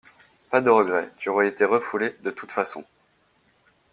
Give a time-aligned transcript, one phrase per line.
[0.49, 2.83] Pas de regret, tu aurais été refoulé, de toute façon!